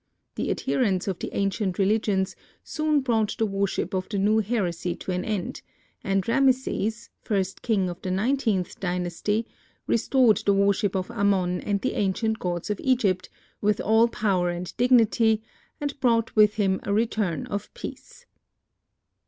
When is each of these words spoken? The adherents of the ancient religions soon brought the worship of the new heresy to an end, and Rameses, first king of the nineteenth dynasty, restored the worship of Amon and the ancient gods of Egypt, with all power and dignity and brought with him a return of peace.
The 0.33 0.49
adherents 0.49 1.07
of 1.07 1.19
the 1.19 1.29
ancient 1.31 1.77
religions 1.77 2.35
soon 2.63 3.01
brought 3.01 3.37
the 3.37 3.45
worship 3.45 3.93
of 3.93 4.09
the 4.09 4.17
new 4.17 4.39
heresy 4.39 4.95
to 4.95 5.11
an 5.11 5.23
end, 5.23 5.61
and 6.03 6.27
Rameses, 6.27 7.11
first 7.21 7.61
king 7.61 7.87
of 7.87 8.01
the 8.01 8.09
nineteenth 8.09 8.79
dynasty, 8.79 9.45
restored 9.85 10.37
the 10.43 10.55
worship 10.55 10.95
of 10.95 11.11
Amon 11.11 11.59
and 11.61 11.81
the 11.81 11.93
ancient 11.93 12.39
gods 12.39 12.71
of 12.71 12.79
Egypt, 12.83 13.29
with 13.61 13.79
all 13.79 14.07
power 14.07 14.49
and 14.49 14.75
dignity 14.75 15.43
and 15.79 15.99
brought 15.99 16.35
with 16.35 16.55
him 16.55 16.79
a 16.81 16.91
return 16.91 17.45
of 17.45 17.71
peace. 17.75 18.25